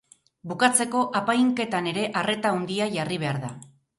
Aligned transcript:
Bukatzeko, 0.51 1.01
apainketan 1.19 1.91
ere 1.93 2.07
arreta 2.21 2.55
handia 2.57 2.91
jarri 2.99 3.23
behar 3.25 3.41
da. 3.47 3.55